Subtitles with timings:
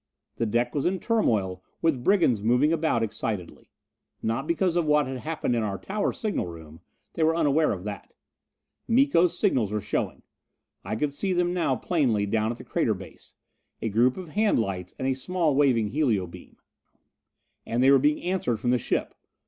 [0.37, 3.69] The deck was in turmoil with brigands moving about excitedly.
[4.23, 6.79] Not because of what had happened in our tower signal room;
[7.13, 8.11] they were unaware of that.
[8.87, 10.23] Miko's signals were showing!
[10.83, 13.35] I could see them now plainly, down at the crater base.
[13.79, 16.57] A group of hand lights and a small waving helio beam.
[17.63, 19.13] And they were being answered from the ship!